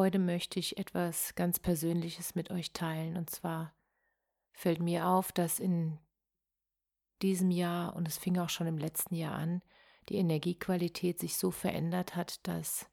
Heute 0.00 0.18
möchte 0.18 0.58
ich 0.58 0.78
etwas 0.78 1.34
ganz 1.34 1.58
Persönliches 1.58 2.34
mit 2.34 2.50
euch 2.50 2.72
teilen. 2.72 3.18
Und 3.18 3.28
zwar 3.28 3.74
fällt 4.50 4.80
mir 4.80 5.06
auf, 5.06 5.30
dass 5.30 5.60
in 5.60 5.98
diesem 7.20 7.50
Jahr, 7.50 7.94
und 7.94 8.08
es 8.08 8.16
fing 8.16 8.38
auch 8.38 8.48
schon 8.48 8.66
im 8.66 8.78
letzten 8.78 9.14
Jahr 9.14 9.34
an, 9.34 9.60
die 10.08 10.16
Energiequalität 10.16 11.18
sich 11.18 11.36
so 11.36 11.50
verändert 11.50 12.16
hat, 12.16 12.48
dass 12.48 12.88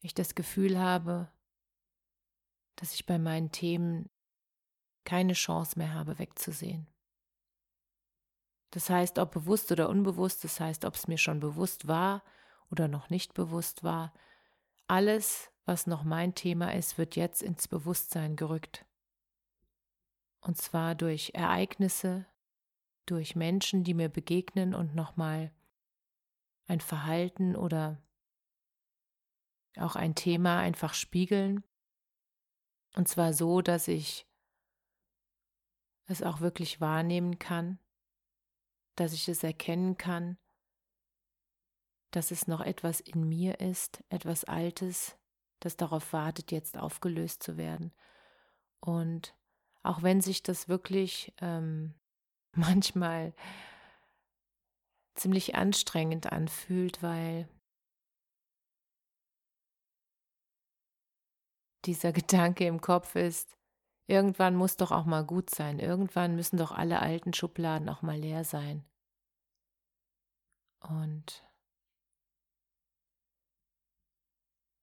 ich 0.00 0.12
das 0.12 0.34
Gefühl 0.34 0.76
habe, 0.76 1.30
dass 2.74 2.94
ich 2.94 3.06
bei 3.06 3.20
meinen 3.20 3.52
Themen 3.52 4.10
keine 5.04 5.34
Chance 5.34 5.78
mehr 5.78 5.94
habe, 5.94 6.18
wegzusehen. 6.18 6.88
Das 8.70 8.90
heißt, 8.90 9.20
ob 9.20 9.30
bewusst 9.30 9.70
oder 9.70 9.88
unbewusst, 9.88 10.42
das 10.42 10.58
heißt, 10.58 10.84
ob 10.84 10.96
es 10.96 11.06
mir 11.06 11.18
schon 11.18 11.38
bewusst 11.38 11.86
war 11.86 12.24
oder 12.72 12.88
noch 12.88 13.08
nicht 13.08 13.34
bewusst 13.34 13.84
war, 13.84 14.12
alles, 14.88 15.52
was 15.68 15.86
noch 15.86 16.02
mein 16.02 16.34
Thema 16.34 16.74
ist, 16.74 16.96
wird 16.96 17.14
jetzt 17.14 17.42
ins 17.42 17.68
Bewusstsein 17.68 18.36
gerückt. 18.36 18.86
Und 20.40 20.56
zwar 20.56 20.94
durch 20.94 21.32
Ereignisse, 21.34 22.26
durch 23.04 23.36
Menschen, 23.36 23.84
die 23.84 23.92
mir 23.94 24.08
begegnen 24.08 24.74
und 24.74 24.94
nochmal 24.94 25.52
ein 26.66 26.80
Verhalten 26.80 27.54
oder 27.54 28.02
auch 29.76 29.94
ein 29.94 30.14
Thema 30.14 30.58
einfach 30.58 30.94
spiegeln. 30.94 31.62
Und 32.94 33.06
zwar 33.06 33.34
so, 33.34 33.60
dass 33.60 33.88
ich 33.88 34.26
es 36.06 36.22
auch 36.22 36.40
wirklich 36.40 36.80
wahrnehmen 36.80 37.38
kann, 37.38 37.78
dass 38.96 39.12
ich 39.12 39.28
es 39.28 39.44
erkennen 39.44 39.98
kann, 39.98 40.38
dass 42.10 42.30
es 42.30 42.46
noch 42.46 42.62
etwas 42.62 43.00
in 43.00 43.28
mir 43.28 43.60
ist, 43.60 44.02
etwas 44.08 44.44
Altes, 44.44 45.18
das 45.60 45.76
darauf 45.76 46.12
wartet, 46.12 46.52
jetzt 46.52 46.78
aufgelöst 46.78 47.42
zu 47.42 47.56
werden. 47.56 47.92
Und 48.80 49.34
auch 49.82 50.02
wenn 50.02 50.20
sich 50.20 50.42
das 50.42 50.68
wirklich 50.68 51.32
ähm, 51.40 51.94
manchmal 52.54 53.34
ziemlich 55.14 55.54
anstrengend 55.54 56.32
anfühlt, 56.32 57.02
weil 57.02 57.48
dieser 61.84 62.12
Gedanke 62.12 62.66
im 62.66 62.80
Kopf 62.80 63.14
ist, 63.16 63.56
irgendwann 64.06 64.56
muss 64.56 64.76
doch 64.76 64.90
auch 64.92 65.04
mal 65.04 65.24
gut 65.24 65.50
sein, 65.50 65.78
irgendwann 65.78 66.36
müssen 66.36 66.56
doch 66.56 66.72
alle 66.72 67.00
alten 67.00 67.34
Schubladen 67.34 67.88
auch 67.88 68.02
mal 68.02 68.18
leer 68.18 68.44
sein. 68.44 68.84
Und 70.80 71.47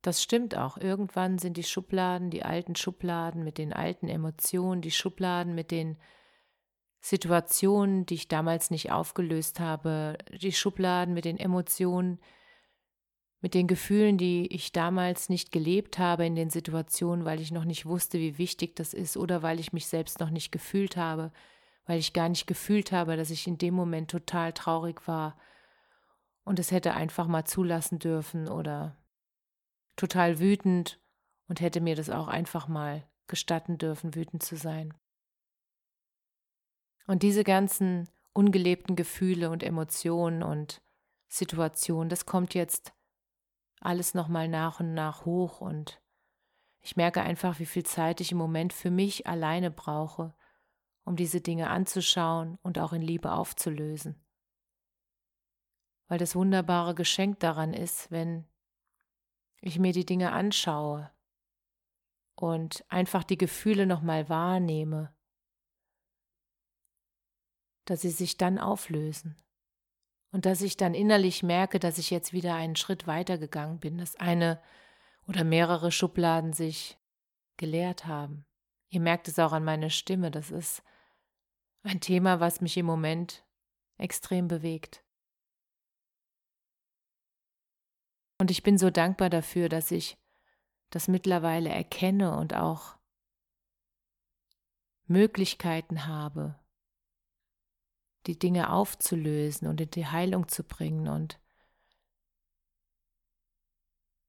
das 0.05 0.21
stimmt 0.21 0.55
auch, 0.55 0.77
irgendwann 0.77 1.39
sind 1.39 1.57
die 1.57 1.63
Schubladen, 1.63 2.29
die 2.29 2.43
alten 2.43 2.75
Schubladen 2.75 3.43
mit 3.43 3.57
den 3.57 3.73
alten 3.73 4.07
Emotionen, 4.07 4.81
die 4.81 4.91
Schubladen 4.91 5.55
mit 5.55 5.71
den 5.71 5.97
Situationen, 7.01 8.05
die 8.05 8.15
ich 8.15 8.27
damals 8.27 8.71
nicht 8.71 8.91
aufgelöst 8.91 9.59
habe, 9.59 10.17
die 10.41 10.51
Schubladen 10.51 11.13
mit 11.13 11.25
den 11.25 11.37
Emotionen, 11.37 12.19
mit 13.41 13.53
den 13.53 13.67
Gefühlen, 13.67 14.17
die 14.17 14.47
ich 14.47 14.71
damals 14.71 15.29
nicht 15.29 15.51
gelebt 15.51 15.99
habe 15.99 16.25
in 16.25 16.35
den 16.35 16.49
Situationen, 16.49 17.25
weil 17.25 17.41
ich 17.41 17.51
noch 17.51 17.65
nicht 17.65 17.85
wusste, 17.85 18.17
wie 18.19 18.37
wichtig 18.37 18.75
das 18.75 18.93
ist 18.93 19.17
oder 19.17 19.43
weil 19.43 19.59
ich 19.59 19.73
mich 19.73 19.87
selbst 19.87 20.19
noch 20.19 20.29
nicht 20.29 20.51
gefühlt 20.51 20.97
habe, 20.97 21.31
weil 21.85 21.99
ich 21.99 22.13
gar 22.13 22.29
nicht 22.29 22.47
gefühlt 22.47 22.91
habe, 22.91 23.17
dass 23.17 23.29
ich 23.29 23.45
in 23.47 23.57
dem 23.57 23.73
Moment 23.73 24.09
total 24.09 24.53
traurig 24.53 25.07
war 25.07 25.37
und 26.43 26.59
es 26.59 26.71
hätte 26.71 26.93
einfach 26.93 27.27
mal 27.27 27.45
zulassen 27.45 27.99
dürfen 27.99 28.47
oder 28.47 28.97
total 29.95 30.39
wütend 30.39 30.99
und 31.47 31.61
hätte 31.61 31.81
mir 31.81 31.95
das 31.95 32.09
auch 32.09 32.27
einfach 32.27 32.67
mal 32.67 33.07
gestatten 33.27 33.77
dürfen, 33.77 34.15
wütend 34.15 34.43
zu 34.43 34.55
sein. 34.55 34.93
Und 37.07 37.23
diese 37.23 37.43
ganzen 37.43 38.09
ungelebten 38.33 38.95
Gefühle 38.95 39.49
und 39.49 39.63
Emotionen 39.63 40.43
und 40.43 40.81
Situationen, 41.27 42.09
das 42.09 42.25
kommt 42.25 42.53
jetzt 42.53 42.93
alles 43.79 44.13
nochmal 44.13 44.47
nach 44.47 44.79
und 44.79 44.93
nach 44.93 45.25
hoch 45.25 45.61
und 45.61 46.01
ich 46.81 46.95
merke 46.95 47.21
einfach, 47.21 47.59
wie 47.59 47.65
viel 47.65 47.83
Zeit 47.83 48.21
ich 48.21 48.31
im 48.31 48.37
Moment 48.37 48.71
für 48.71 48.91
mich 48.91 49.25
alleine 49.25 49.71
brauche, 49.71 50.35
um 51.03 51.15
diese 51.15 51.41
Dinge 51.41 51.69
anzuschauen 51.69 52.59
und 52.61 52.77
auch 52.77 52.93
in 52.93 53.01
Liebe 53.01 53.31
aufzulösen. 53.31 54.23
Weil 56.07 56.19
das 56.19 56.35
wunderbare 56.35 56.93
Geschenk 56.93 57.39
daran 57.39 57.73
ist, 57.73 58.11
wenn 58.11 58.47
ich 59.61 59.79
mir 59.79 59.93
die 59.93 60.05
Dinge 60.05 60.31
anschaue 60.31 61.11
und 62.35 62.85
einfach 62.89 63.23
die 63.23 63.37
Gefühle 63.37 63.85
nochmal 63.85 64.29
wahrnehme 64.29 65.15
dass 67.85 68.01
sie 68.01 68.09
sich 68.09 68.37
dann 68.37 68.57
auflösen 68.59 69.37
und 70.31 70.45
dass 70.45 70.61
ich 70.61 70.75
dann 70.75 70.93
innerlich 70.93 71.43
merke, 71.43 71.79
dass 71.79 71.97
ich 71.97 72.09
jetzt 72.09 72.33
wieder 72.33 72.55
einen 72.55 72.75
Schritt 72.75 73.07
weiter 73.07 73.37
gegangen 73.37 73.79
bin, 73.79 73.97
dass 73.97 74.15
eine 74.17 74.61
oder 75.27 75.43
mehrere 75.43 75.91
Schubladen 75.91 76.51
sich 76.51 76.99
geleert 77.57 78.05
haben. 78.05 78.45
Ihr 78.89 78.99
merkt 78.99 79.27
es 79.27 79.39
auch 79.39 79.53
an 79.53 79.63
meiner 79.63 79.89
Stimme, 79.89 80.31
das 80.31 80.51
ist 80.51 80.83
ein 81.83 82.01
Thema, 82.01 82.39
was 82.39 82.61
mich 82.61 82.75
im 82.77 82.85
Moment 82.85 83.45
extrem 83.97 84.47
bewegt. 84.47 85.03
Und 88.37 88.51
ich 88.51 88.63
bin 88.63 88.77
so 88.77 88.89
dankbar 88.89 89.29
dafür, 89.29 89.69
dass 89.69 89.91
ich 89.91 90.17
das 90.89 91.07
mittlerweile 91.07 91.69
erkenne 91.69 92.37
und 92.37 92.53
auch 92.53 92.97
Möglichkeiten 95.07 96.05
habe, 96.07 96.59
die 98.27 98.37
Dinge 98.37 98.71
aufzulösen 98.71 99.67
und 99.67 99.79
in 99.79 99.91
die 99.91 100.07
Heilung 100.07 100.47
zu 100.47 100.63
bringen 100.63 101.07
und 101.07 101.39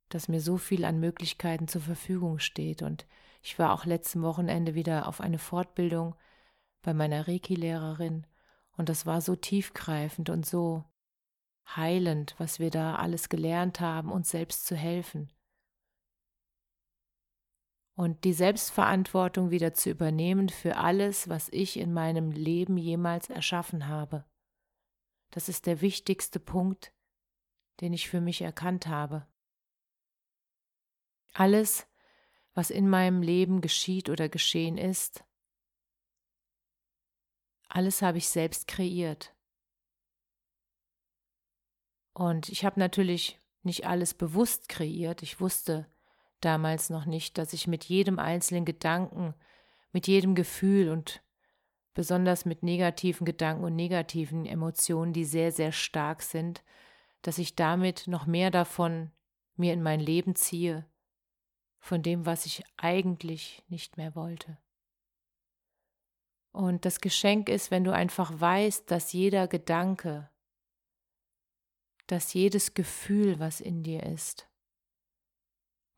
dass 0.08 0.28
mir 0.28 0.40
so 0.40 0.56
viel 0.56 0.84
an 0.84 1.00
Möglichkeiten 1.00 1.66
zur 1.66 1.82
Verfügung 1.82 2.38
steht. 2.38 2.82
Und 2.82 3.06
ich 3.42 3.58
war 3.58 3.72
auch 3.72 3.84
letzten 3.84 4.22
Wochenende 4.22 4.74
wieder 4.74 5.08
auf 5.08 5.20
eine 5.20 5.38
Fortbildung 5.38 6.14
bei 6.82 6.94
meiner 6.94 7.26
Reiki-Lehrerin 7.26 8.26
und 8.76 8.88
das 8.88 9.06
war 9.06 9.20
so 9.20 9.34
tiefgreifend 9.34 10.30
und 10.30 10.46
so 10.46 10.84
heilend, 11.74 12.34
was 12.38 12.58
wir 12.58 12.70
da 12.70 12.96
alles 12.96 13.28
gelernt 13.28 13.80
haben, 13.80 14.12
uns 14.12 14.30
selbst 14.30 14.66
zu 14.66 14.76
helfen 14.76 15.32
und 17.96 18.24
die 18.24 18.34
Selbstverantwortung 18.34 19.50
wieder 19.50 19.72
zu 19.72 19.90
übernehmen 19.90 20.50
für 20.50 20.76
alles, 20.76 21.30
was 21.30 21.48
ich 21.48 21.78
in 21.78 21.92
meinem 21.94 22.30
Leben 22.30 22.76
jemals 22.76 23.30
erschaffen 23.30 23.88
habe. 23.88 24.24
Das 25.30 25.48
ist 25.48 25.66
der 25.66 25.80
wichtigste 25.80 26.38
Punkt, 26.38 26.92
den 27.80 27.94
ich 27.94 28.08
für 28.08 28.20
mich 28.20 28.42
erkannt 28.42 28.86
habe. 28.86 29.26
Alles, 31.32 31.86
was 32.52 32.70
in 32.70 32.88
meinem 32.88 33.22
Leben 33.22 33.62
geschieht 33.62 34.10
oder 34.10 34.28
geschehen 34.28 34.76
ist, 34.76 35.24
alles 37.68 38.02
habe 38.02 38.18
ich 38.18 38.28
selbst 38.28 38.68
kreiert. 38.68 39.34
Und 42.16 42.48
ich 42.48 42.64
habe 42.64 42.80
natürlich 42.80 43.38
nicht 43.62 43.86
alles 43.86 44.14
bewusst 44.14 44.70
kreiert. 44.70 45.22
Ich 45.22 45.38
wusste, 45.38 45.86
damals 46.40 46.88
noch 46.88 47.04
nicht, 47.04 47.36
dass 47.36 47.52
ich 47.52 47.66
mit 47.66 47.84
jedem 47.84 48.18
einzelnen 48.18 48.64
Gedanken, 48.64 49.34
mit 49.92 50.06
jedem 50.06 50.34
Gefühl 50.34 50.88
und 50.88 51.22
besonders 51.92 52.46
mit 52.46 52.62
negativen 52.62 53.26
Gedanken 53.26 53.64
und 53.64 53.76
negativen 53.76 54.46
Emotionen, 54.46 55.12
die 55.12 55.26
sehr, 55.26 55.52
sehr 55.52 55.72
stark 55.72 56.22
sind, 56.22 56.64
dass 57.20 57.36
ich 57.36 57.54
damit 57.54 58.06
noch 58.06 58.24
mehr 58.24 58.50
davon 58.50 59.10
mir 59.54 59.74
in 59.74 59.82
mein 59.82 60.00
Leben 60.00 60.36
ziehe, 60.36 60.86
von 61.78 62.02
dem, 62.02 62.24
was 62.24 62.46
ich 62.46 62.64
eigentlich 62.78 63.62
nicht 63.68 63.98
mehr 63.98 64.14
wollte. 64.14 64.56
Und 66.50 66.86
das 66.86 67.02
Geschenk 67.02 67.50
ist, 67.50 67.70
wenn 67.70 67.84
du 67.84 67.92
einfach 67.92 68.40
weißt, 68.40 68.90
dass 68.90 69.12
jeder 69.12 69.48
Gedanke, 69.48 70.30
dass 72.06 72.34
jedes 72.34 72.74
Gefühl, 72.74 73.38
was 73.38 73.60
in 73.60 73.82
dir 73.82 74.02
ist, 74.02 74.48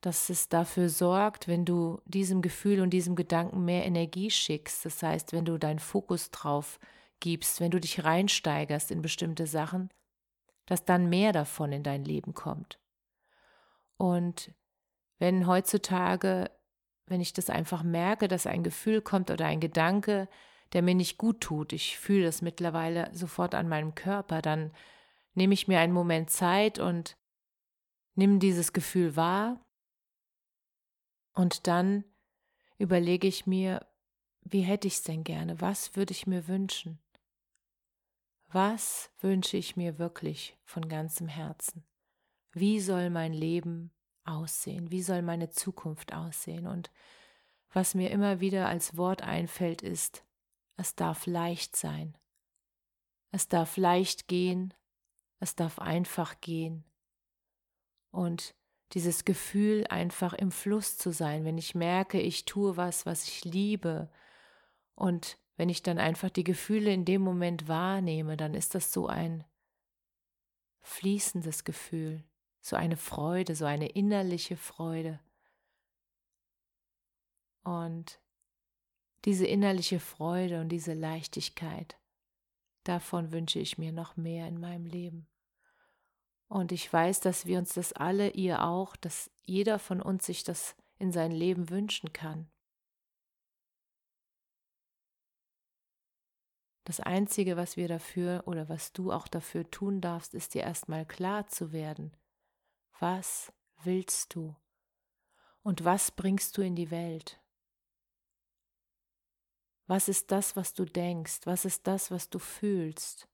dass 0.00 0.31
es 0.31 0.49
dafür 0.49 0.88
sorgt, 0.88 1.49
wenn 1.49 1.64
du 1.64 2.00
diesem 2.05 2.40
Gefühl 2.40 2.81
und 2.81 2.90
diesem 2.90 3.16
Gedanken 3.16 3.64
mehr 3.64 3.84
Energie 3.84 4.31
schickst, 4.31 4.84
das 4.84 5.02
heißt, 5.02 5.32
wenn 5.32 5.44
du 5.44 5.58
deinen 5.58 5.81
Fokus 5.81 6.31
drauf 6.31 6.78
gibst, 7.20 7.60
wenn 7.60 7.70
du 7.70 7.81
dich 7.81 8.05
reinsteigerst 8.05 8.90
in 8.90 9.02
bestimmte 9.02 9.46
Sachen, 9.46 9.90
dass 10.66 10.84
dann 10.84 11.08
mehr 11.08 11.32
davon 11.32 11.72
in 11.72 11.82
dein 11.82 12.05
Leben 12.05 12.34
kommt. 12.34 12.78
Und 13.96 14.55
wenn 15.19 15.46
heutzutage, 15.46 16.50
wenn 17.06 17.20
ich 17.20 17.32
das 17.32 17.50
einfach 17.50 17.82
merke, 17.82 18.28
dass 18.28 18.46
ein 18.46 18.62
Gefühl 18.62 19.02
kommt 19.02 19.31
oder 19.31 19.46
ein 19.46 19.60
Gedanke, 19.60 20.28
der 20.72 20.82
mir 20.82 20.94
nicht 20.94 21.19
gut 21.19 21.40
tut, 21.40 21.72
ich 21.72 21.99
fühle 21.99 22.26
das 22.26 22.43
mittlerweile 22.43 23.10
sofort 23.12 23.55
an 23.55 23.69
meinem 23.69 23.94
Körper, 23.94 24.43
dann 24.43 24.70
nehme 25.38 25.55
ich 25.55 25.69
mir 25.69 25.81
einen 25.81 25.94
Moment 25.94 26.29
Zeit 26.29 26.79
und 26.79 27.17
nimm 28.14 28.40
dieses 28.40 28.75
Gefühl 28.75 29.17
wahr 29.17 29.64
und 31.32 31.67
dann 31.67 32.05
überlege 32.76 33.26
ich 33.26 33.46
mir, 33.46 33.87
wie 34.43 34.62
hätte 34.62 34.88
ich 34.88 34.94
es 34.94 35.02
denn 35.02 35.25
gerne? 35.25 35.61
Was 35.61 35.96
würde 35.96 36.12
ich 36.12 36.26
mir 36.26 36.49
wünschen? 36.49 36.99
Was 38.49 39.11
wünsche 39.20 39.56
ich 39.56 39.76
mir 39.76 39.99
wirklich 39.99 40.56
von 40.64 40.88
ganzem 40.88 41.29
Herzen? 41.29 41.84
Wie 42.52 42.81
soll 42.81 43.11
mein 43.11 43.32
Leben 43.32 43.93
aussehen? 44.25 44.91
Wie 44.91 45.02
soll 45.02 45.23
meine 45.23 45.50
Zukunft 45.50 46.14
aussehen? 46.14 46.67
Und 46.67 46.91
was 47.70 47.94
mir 47.94 48.11
immer 48.11 48.41
wieder 48.41 48.67
als 48.67 48.96
Wort 48.96 49.23
einfällt, 49.23 49.82
ist, 49.82 50.25
es 50.76 50.94
darf 50.94 51.26
leicht 51.26 51.76
sein. 51.76 52.17
Es 53.31 53.49
darf 53.49 53.76
leicht 53.76 54.26
gehen, 54.26 54.73
es 55.40 55.55
darf 55.55 55.79
einfach 55.79 56.40
gehen. 56.40 56.85
Und 58.11 58.55
dieses 58.93 59.25
Gefühl, 59.25 59.87
einfach 59.88 60.32
im 60.32 60.50
Fluss 60.50 60.96
zu 60.96 61.12
sein, 61.12 61.44
wenn 61.44 61.58
ich 61.58 61.75
merke, 61.75 62.20
ich 62.20 62.44
tue 62.44 62.76
was, 62.76 63.06
was 63.06 63.26
ich 63.29 63.44
liebe. 63.44 64.11
Und 64.94 65.38
wenn 65.56 65.69
ich 65.69 65.82
dann 65.82 65.99
einfach 65.99 66.31
die 66.31 66.44
Gefühle 66.44 66.93
in 66.93 67.05
dem 67.05 67.23
Moment 67.23 67.69
wahrnehme, 67.69 68.37
dann 68.37 68.55
ist 68.55 68.75
das 68.75 68.93
so 68.93 69.06
ein 69.06 69.44
fließendes 70.81 71.64
Gefühl, 71.64 72.25
so 72.61 72.76
eine 72.76 72.96
Freude, 72.96 73.55
so 73.55 73.67
eine 73.67 73.88
innerliche 73.88 74.56
Freude. 74.56 75.20
Und 77.62 78.20
diese 79.26 79.46
innerliche 79.46 80.00
Freude 80.00 80.61
und 80.61 80.70
diese 80.70 80.94
Leichtigkeit, 80.94 81.99
davon 82.88 83.32
wünsche 83.32 83.58
ich 83.58 83.79
mir 83.79 83.93
noch 83.93 84.17
mehr 84.17 84.49
in 84.49 84.58
meinem 84.58 84.87
Leben. 84.87 85.29
Und 86.49 86.73
ich 86.73 86.90
weiß, 86.90 87.20
dass 87.20 87.44
wir 87.44 87.58
uns 87.58 87.75
das 87.75 87.93
alle, 87.93 88.31
ihr 88.31 88.64
auch, 88.64 88.96
dass 88.96 89.31
jeder 89.43 89.79
von 89.79 90.00
uns 90.00 90.25
sich 90.26 90.44
das 90.44 90.75
in 90.99 91.12
sein 91.12 91.31
Leben 91.31 91.69
wünschen 91.69 92.12
kann. 92.12 92.50
Das 96.85 97.00
Einzige, 97.00 97.58
was 97.58 97.76
wir 97.76 97.87
dafür 97.87 98.44
oder 98.46 98.70
was 98.70 98.94
du 98.94 99.12
auch 99.12 99.29
dafür 99.29 99.70
tun 99.70 100.00
darfst, 100.00 100.32
ist 100.32 100.55
dir 100.55 100.62
erstmal 100.62 101.05
klar 101.05 101.46
zu 101.46 101.70
werden. 101.70 102.17
Was 102.99 103.52
willst 103.82 104.34
du? 104.34 104.56
Und 105.62 105.84
was 105.84 106.11
bringst 106.11 106.56
du 106.56 106.62
in 106.62 106.75
die 106.75 106.91
Welt? 106.91 107.38
Was 109.88 110.11
ist 110.11 110.31
das, 110.31 110.55
was 110.55 110.75
du 110.75 110.85
denkst? 110.85 111.40
Was 111.44 111.64
ist 111.64 111.87
das, 111.87 112.11
was 112.11 112.29
du 112.29 112.38
fühlst? 112.38 113.26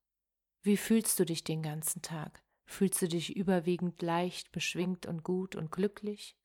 Wie 0.63 0.77
fühlst 0.77 1.19
du 1.19 1.25
dich 1.25 1.43
den 1.43 1.63
ganzen 1.63 2.01
Tag? 2.01 2.45
Fühlst 2.65 3.03
du 3.03 3.09
dich 3.09 3.35
überwiegend 3.35 4.01
leicht, 4.01 4.53
beschwingt 4.53 5.05
und 5.05 5.25
gut 5.25 5.57
und 5.57 5.73
glücklich? 5.73 6.37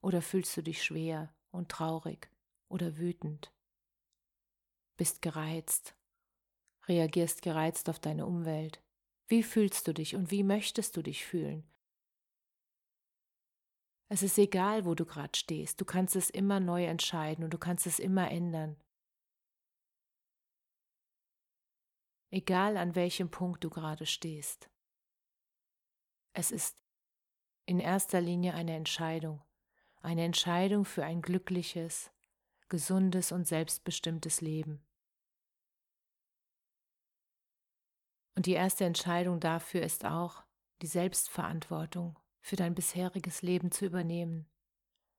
Oder 0.00 0.20
fühlst 0.20 0.56
du 0.56 0.62
dich 0.62 0.82
schwer 0.82 1.32
und 1.52 1.68
traurig 1.68 2.28
oder 2.68 2.98
wütend? 2.98 3.52
Bist 4.96 5.22
gereizt? 5.22 5.94
Reagierst 6.88 7.40
gereizt 7.40 7.88
auf 7.88 8.00
deine 8.00 8.26
Umwelt? 8.26 8.82
Wie 9.28 9.44
fühlst 9.44 9.86
du 9.86 9.94
dich 9.94 10.16
und 10.16 10.32
wie 10.32 10.42
möchtest 10.42 10.96
du 10.96 11.02
dich 11.02 11.24
fühlen? 11.24 11.62
Es 14.08 14.24
ist 14.24 14.38
egal, 14.38 14.86
wo 14.86 14.96
du 14.96 15.06
gerade 15.06 15.38
stehst, 15.38 15.80
du 15.80 15.84
kannst 15.84 16.16
es 16.16 16.30
immer 16.30 16.58
neu 16.58 16.84
entscheiden 16.84 17.44
und 17.44 17.54
du 17.54 17.58
kannst 17.58 17.86
es 17.86 18.00
immer 18.00 18.28
ändern. 18.28 18.76
Egal 22.34 22.78
an 22.78 22.94
welchem 22.94 23.30
Punkt 23.30 23.62
du 23.62 23.68
gerade 23.68 24.06
stehst. 24.06 24.70
Es 26.32 26.50
ist 26.50 26.82
in 27.66 27.78
erster 27.78 28.22
Linie 28.22 28.54
eine 28.54 28.74
Entscheidung, 28.74 29.42
eine 30.00 30.24
Entscheidung 30.24 30.86
für 30.86 31.04
ein 31.04 31.20
glückliches, 31.20 32.10
gesundes 32.70 33.32
und 33.32 33.46
selbstbestimmtes 33.46 34.40
Leben. 34.40 34.82
Und 38.34 38.46
die 38.46 38.52
erste 38.52 38.86
Entscheidung 38.86 39.38
dafür 39.38 39.82
ist 39.82 40.06
auch, 40.06 40.42
die 40.80 40.86
Selbstverantwortung 40.86 42.18
für 42.40 42.56
dein 42.56 42.74
bisheriges 42.74 43.42
Leben 43.42 43.70
zu 43.70 43.84
übernehmen. 43.84 44.48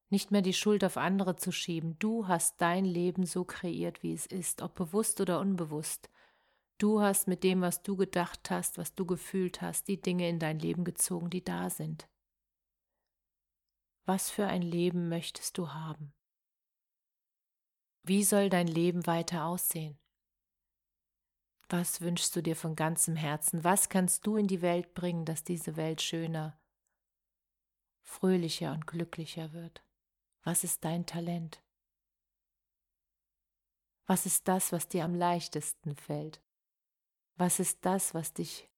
Nicht 0.10 0.31
mehr 0.31 0.42
die 0.42 0.54
Schuld 0.54 0.83
auf 0.83 0.98
andere 0.98 1.36
zu 1.36 1.51
schieben. 1.51 1.95
Du 2.00 2.27
hast 2.27 2.60
dein 2.60 2.86
Leben 2.86 3.27
so 3.27 3.45
kreiert, 3.45 4.01
wie 4.01 4.13
es 4.13 4.25
ist, 4.25 4.63
ob 4.63 4.74
bewusst 4.74 5.21
oder 5.21 5.39
unbewusst. 5.39 6.10
Du 6.78 7.02
hast 7.02 7.28
mit 7.28 7.44
dem, 7.44 7.62
was 7.62 7.84
du 7.84 7.96
gedacht 7.96 8.50
hast, 8.50 8.78
was 8.78 8.94
du 8.96 9.06
gefühlt 9.06 9.62
hast, 9.62 9.88
die 9.88 10.02
Dinge 10.02 10.28
in 10.28 10.40
dein 10.40 10.60
Leben 10.60 10.84
gezogen, 10.84 11.30
die 11.30 11.44
da 11.44 11.70
sind. 11.70 12.10
Was 14.06 14.30
für 14.30 14.48
ein 14.48 14.62
Leben 14.62 15.08
möchtest 15.08 15.58
du 15.58 15.70
haben? 15.70 16.14
Wie 18.06 18.24
soll 18.24 18.50
dein 18.50 18.68
Leben 18.68 19.08
weiter 19.08 19.46
aussehen? 19.46 19.98
Was 21.70 22.02
wünschst 22.02 22.36
du 22.36 22.44
dir 22.44 22.56
von 22.56 22.75
ganzem 22.75 23.16
Herzen? 23.16 23.64
Was 23.64 23.88
kannst 23.88 24.28
du 24.28 24.36
in 24.36 24.48
die 24.48 24.62
Welt 24.62 24.94
bringen, 24.94 25.24
dass 25.24 25.46
diese 25.46 25.78
Welt 25.78 26.02
schöner, 26.02 26.60
fröhlicher 28.04 28.74
und 28.74 28.86
glücklicher 28.86 29.54
wird? 29.54 29.84
Was 30.44 30.65
ist 30.65 30.84
dein 30.84 31.06
Talent? 31.06 31.63
Was 34.06 34.25
ist 34.25 34.50
das, 34.50 34.74
was 34.74 34.89
dir 34.89 35.06
am 35.06 35.15
leichtesten 35.15 35.96
fällt? 35.96 36.44
Was 37.36 37.60
ist 37.60 37.84
das, 37.84 38.13
was 38.13 38.34
dich 38.34 38.70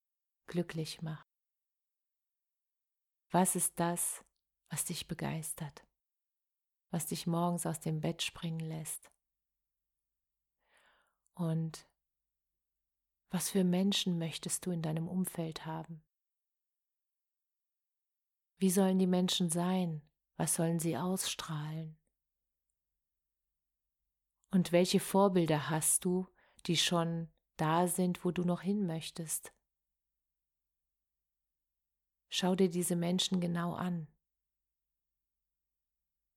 glücklich 0.48 1.02
macht? 1.02 1.28
Was 3.32 3.56
ist 3.56 3.80
das, 3.80 4.24
was 4.70 4.86
dich 4.86 5.08
begeistert? 5.08 5.86
Was 6.90 7.08
dich 7.08 7.28
morgens 7.28 7.66
aus 7.66 7.80
dem 7.82 8.00
Bett 8.00 8.22
springen 8.22 8.62
lässt? 8.62 9.12
Und 11.34 11.90
was 13.30 13.50
für 13.50 13.66
Menschen 13.66 14.18
möchtest 14.18 14.66
du 14.66 14.72
in 14.72 14.82
deinem 14.82 15.10
Umfeld 15.10 15.66
haben? 15.66 16.02
Wie 18.58 18.70
sollen 18.70 19.00
die 19.00 19.08
Menschen 19.08 19.50
sein? 19.50 20.02
Was 20.38 20.56
sollen 20.56 20.80
sie 20.80 20.98
ausstrahlen? 20.98 21.98
Und 24.52 24.72
welche 24.72 25.02
Vorbilder 25.02 25.70
hast 25.70 26.06
du, 26.06 26.28
die 26.66 26.78
schon 26.78 27.30
da 27.58 27.88
sind, 27.88 28.24
wo 28.26 28.32
du 28.32 28.44
noch 28.44 28.62
hin 28.62 28.86
möchtest. 28.86 29.54
Schau 32.30 32.56
dir 32.56 32.70
diese 32.70 32.96
Menschen 32.96 33.40
genau 33.40 33.74
an. 33.74 34.08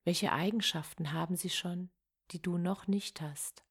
Welche 0.05 0.33
Eigenschaften 0.33 1.13
haben 1.13 1.37
sie 1.37 1.51
schon, 1.51 1.91
die 2.31 2.41
du 2.41 2.57
noch 2.57 2.87
nicht 2.87 3.21
hast? 3.21 3.65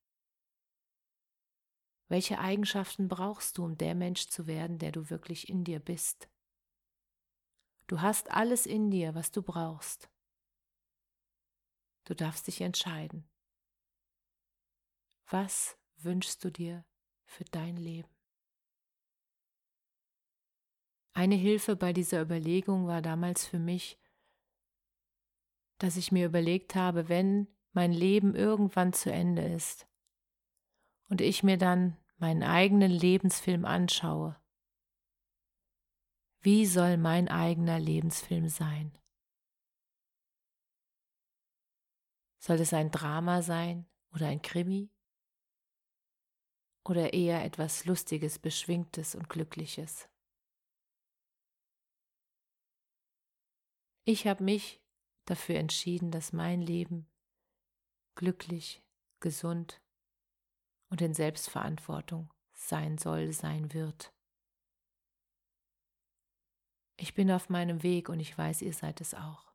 Welche 2.09 2.39
Eigenschaften 2.39 3.07
brauchst 3.07 3.57
du, 3.57 3.65
um 3.65 3.77
der 3.77 3.95
Mensch 3.95 4.27
zu 4.27 4.47
werden, 4.47 4.77
der 4.77 4.91
du 4.91 5.09
wirklich 5.09 5.49
in 5.49 5.63
dir 5.63 5.79
bist? 5.79 6.29
Du 7.87 8.01
hast 8.01 8.31
alles 8.31 8.65
in 8.65 8.91
dir, 8.91 9.15
was 9.15 9.31
du 9.31 9.41
brauchst. 9.41 10.09
Du 12.03 12.13
darfst 12.13 12.47
dich 12.47 12.61
entscheiden. 12.61 13.29
Was 15.29 15.77
wünschst 15.97 16.43
du 16.43 16.49
dir 16.49 16.85
für 17.27 17.43
dein 17.45 17.77
Leben. 17.77 18.09
Eine 21.13 21.35
Hilfe 21.35 21.75
bei 21.75 21.93
dieser 21.93 22.21
Überlegung 22.21 22.87
war 22.87 23.01
damals 23.01 23.45
für 23.45 23.59
mich, 23.59 23.99
dass 25.77 25.97
ich 25.97 26.11
mir 26.11 26.25
überlegt 26.25 26.75
habe, 26.75 27.09
wenn 27.09 27.47
mein 27.71 27.91
Leben 27.91 28.35
irgendwann 28.35 28.93
zu 28.93 29.11
Ende 29.11 29.43
ist 29.43 29.87
und 31.09 31.21
ich 31.21 31.43
mir 31.43 31.57
dann 31.57 31.97
meinen 32.17 32.43
eigenen 32.43 32.91
Lebensfilm 32.91 33.65
anschaue, 33.65 34.39
wie 36.41 36.65
soll 36.65 36.97
mein 36.97 37.27
eigener 37.27 37.79
Lebensfilm 37.79 38.47
sein? 38.47 38.97
Soll 42.37 42.61
es 42.61 42.73
ein 42.73 42.91
Drama 42.91 43.41
sein 43.41 43.85
oder 44.13 44.27
ein 44.27 44.41
Krimi? 44.41 44.89
Oder 46.89 47.13
eher 47.13 47.43
etwas 47.43 47.85
Lustiges, 47.85 48.39
Beschwingtes 48.39 49.15
und 49.15 49.29
Glückliches? 49.29 50.09
Ich 54.05 54.25
habe 54.25 54.43
mich 54.43 54.81
dafür 55.25 55.57
entschieden, 55.57 56.11
dass 56.11 56.31
mein 56.31 56.61
Leben 56.61 57.07
glücklich, 58.15 58.81
gesund 59.19 59.81
und 60.89 61.01
in 61.01 61.13
Selbstverantwortung 61.13 62.33
sein 62.53 62.97
soll, 62.97 63.33
sein 63.33 63.73
wird. 63.73 64.13
Ich 66.95 67.13
bin 67.13 67.29
auf 67.31 67.49
meinem 67.49 67.83
Weg 67.83 68.09
und 68.09 68.19
ich 68.19 68.35
weiß, 68.35 68.61
ihr 68.61 68.73
seid 68.73 69.01
es 69.01 69.13
auch. 69.13 69.53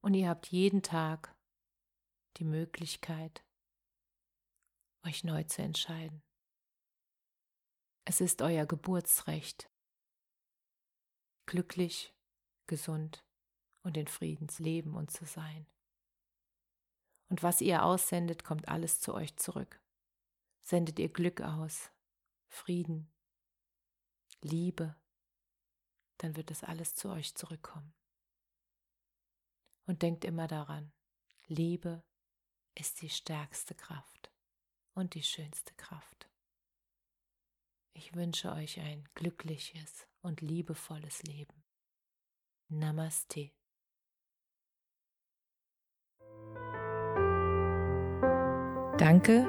Und 0.00 0.14
ihr 0.14 0.28
habt 0.28 0.46
jeden 0.48 0.82
Tag 0.82 1.36
die 2.38 2.44
Möglichkeit, 2.44 3.44
euch 5.06 5.24
neu 5.24 5.44
zu 5.44 5.62
entscheiden. 5.62 6.22
Es 8.04 8.20
ist 8.20 8.42
euer 8.42 8.66
Geburtsrecht, 8.66 9.70
glücklich, 11.46 12.14
gesund 12.66 13.24
und 13.82 13.96
in 13.96 14.08
Friedens 14.08 14.58
leben 14.58 14.94
und 14.94 15.10
zu 15.10 15.24
sein. 15.24 15.66
Und 17.28 17.42
was 17.42 17.60
ihr 17.60 17.84
aussendet, 17.84 18.44
kommt 18.44 18.68
alles 18.68 19.00
zu 19.00 19.14
euch 19.14 19.36
zurück. 19.36 19.80
Sendet 20.62 20.98
ihr 20.98 21.08
Glück 21.08 21.40
aus, 21.40 21.90
Frieden, 22.48 23.12
Liebe, 24.42 24.96
dann 26.18 26.36
wird 26.36 26.50
das 26.50 26.64
alles 26.64 26.94
zu 26.94 27.08
euch 27.10 27.34
zurückkommen. 27.34 27.94
Und 29.86 30.02
denkt 30.02 30.24
immer 30.24 30.48
daran, 30.48 30.92
Liebe 31.46 32.02
ist 32.74 33.02
die 33.02 33.10
stärkste 33.10 33.74
Kraft 33.74 34.30
und 34.96 35.14
die 35.14 35.22
schönste 35.22 35.72
Kraft. 35.76 36.28
Ich 37.92 38.14
wünsche 38.14 38.52
euch 38.52 38.80
ein 38.80 39.04
glückliches 39.14 40.08
und 40.22 40.40
liebevolles 40.40 41.22
Leben. 41.22 41.62
Namaste. 42.68 43.50
Danke, 48.98 49.46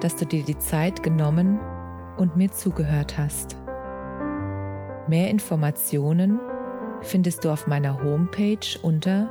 dass 0.00 0.14
du 0.16 0.26
dir 0.26 0.44
die 0.44 0.58
Zeit 0.58 1.02
genommen 1.02 1.58
und 2.18 2.36
mir 2.36 2.52
zugehört 2.52 3.18
hast. 3.18 3.56
Mehr 5.08 5.30
Informationen 5.30 6.38
findest 7.00 7.44
du 7.44 7.50
auf 7.50 7.66
meiner 7.66 8.02
Homepage 8.02 8.78
unter 8.82 9.30